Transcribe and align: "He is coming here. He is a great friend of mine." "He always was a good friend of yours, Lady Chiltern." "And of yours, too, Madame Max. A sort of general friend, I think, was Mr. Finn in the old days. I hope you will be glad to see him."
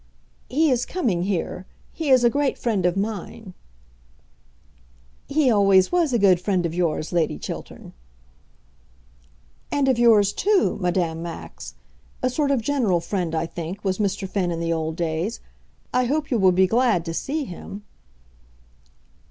"He 0.49 0.71
is 0.71 0.83
coming 0.87 1.25
here. 1.25 1.67
He 1.93 2.09
is 2.09 2.23
a 2.23 2.29
great 2.31 2.57
friend 2.57 2.87
of 2.87 2.97
mine." 2.97 3.53
"He 5.27 5.51
always 5.51 5.91
was 5.91 6.11
a 6.11 6.17
good 6.17 6.41
friend 6.41 6.65
of 6.65 6.73
yours, 6.73 7.13
Lady 7.13 7.37
Chiltern." 7.37 7.93
"And 9.71 9.87
of 9.87 9.99
yours, 9.99 10.33
too, 10.33 10.79
Madame 10.81 11.21
Max. 11.21 11.75
A 12.23 12.31
sort 12.31 12.49
of 12.49 12.61
general 12.63 12.99
friend, 12.99 13.35
I 13.35 13.45
think, 13.45 13.83
was 13.85 13.99
Mr. 13.99 14.27
Finn 14.27 14.49
in 14.49 14.59
the 14.59 14.73
old 14.73 14.95
days. 14.95 15.39
I 15.93 16.05
hope 16.05 16.31
you 16.31 16.39
will 16.39 16.51
be 16.51 16.65
glad 16.65 17.05
to 17.05 17.13
see 17.13 17.45
him." 17.45 17.83